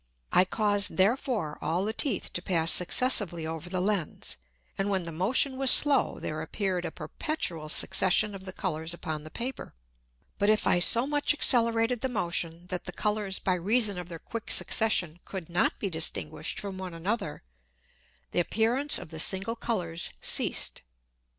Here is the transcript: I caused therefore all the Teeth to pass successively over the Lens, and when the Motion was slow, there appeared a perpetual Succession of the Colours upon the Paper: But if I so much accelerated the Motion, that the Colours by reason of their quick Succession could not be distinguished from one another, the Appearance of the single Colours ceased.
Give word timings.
I 0.31 0.45
caused 0.45 0.97
therefore 0.97 1.59
all 1.61 1.85
the 1.85 1.93
Teeth 1.93 2.33
to 2.33 2.41
pass 2.41 2.71
successively 2.71 3.45
over 3.45 3.69
the 3.69 3.79
Lens, 3.79 4.35
and 4.75 4.89
when 4.89 5.03
the 5.03 5.11
Motion 5.11 5.57
was 5.57 5.69
slow, 5.69 6.19
there 6.19 6.41
appeared 6.41 6.85
a 6.85 6.91
perpetual 6.91 7.69
Succession 7.69 8.33
of 8.33 8.45
the 8.45 8.51
Colours 8.51 8.95
upon 8.95 9.23
the 9.23 9.29
Paper: 9.29 9.75
But 10.39 10.49
if 10.49 10.65
I 10.65 10.79
so 10.79 11.05
much 11.05 11.35
accelerated 11.35 12.01
the 12.01 12.09
Motion, 12.09 12.65
that 12.69 12.85
the 12.85 12.91
Colours 12.93 13.37
by 13.37 13.53
reason 13.53 13.99
of 13.99 14.09
their 14.09 14.17
quick 14.17 14.49
Succession 14.49 15.19
could 15.23 15.49
not 15.51 15.77
be 15.77 15.87
distinguished 15.87 16.59
from 16.59 16.79
one 16.79 16.95
another, 16.95 17.43
the 18.31 18.39
Appearance 18.39 18.97
of 18.97 19.09
the 19.09 19.19
single 19.19 19.55
Colours 19.55 20.09
ceased. 20.19 20.81